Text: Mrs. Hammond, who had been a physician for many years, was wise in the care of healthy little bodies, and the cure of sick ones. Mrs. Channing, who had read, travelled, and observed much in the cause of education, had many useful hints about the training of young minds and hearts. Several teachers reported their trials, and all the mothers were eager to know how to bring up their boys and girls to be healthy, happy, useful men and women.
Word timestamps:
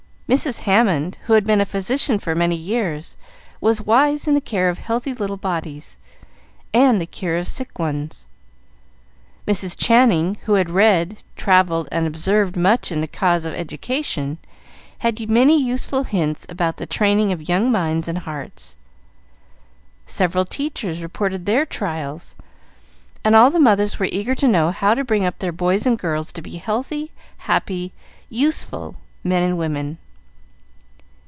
Mrs. 0.31 0.59
Hammond, 0.59 1.17
who 1.25 1.33
had 1.33 1.43
been 1.43 1.59
a 1.59 1.65
physician 1.65 2.17
for 2.17 2.35
many 2.35 2.55
years, 2.55 3.17
was 3.59 3.81
wise 3.81 4.29
in 4.29 4.33
the 4.33 4.39
care 4.39 4.69
of 4.69 4.79
healthy 4.79 5.13
little 5.13 5.35
bodies, 5.35 5.97
and 6.73 7.01
the 7.01 7.05
cure 7.05 7.35
of 7.35 7.49
sick 7.49 7.77
ones. 7.77 8.27
Mrs. 9.45 9.75
Channing, 9.77 10.37
who 10.45 10.53
had 10.53 10.69
read, 10.69 11.17
travelled, 11.35 11.89
and 11.91 12.07
observed 12.07 12.55
much 12.55 12.93
in 12.93 13.01
the 13.01 13.09
cause 13.09 13.43
of 13.43 13.53
education, 13.55 14.37
had 14.99 15.29
many 15.29 15.61
useful 15.61 16.05
hints 16.05 16.45
about 16.47 16.77
the 16.77 16.85
training 16.87 17.33
of 17.33 17.49
young 17.49 17.69
minds 17.69 18.07
and 18.07 18.19
hearts. 18.19 18.77
Several 20.05 20.45
teachers 20.45 21.01
reported 21.03 21.45
their 21.45 21.65
trials, 21.65 22.35
and 23.25 23.35
all 23.35 23.51
the 23.51 23.59
mothers 23.59 23.99
were 23.99 24.07
eager 24.09 24.35
to 24.35 24.47
know 24.47 24.71
how 24.71 24.93
to 24.93 25.03
bring 25.03 25.25
up 25.25 25.39
their 25.39 25.51
boys 25.51 25.85
and 25.85 25.99
girls 25.99 26.31
to 26.31 26.41
be 26.41 26.55
healthy, 26.55 27.11
happy, 27.39 27.91
useful 28.29 28.95
men 29.25 29.43
and 29.43 29.57
women. 29.57 29.97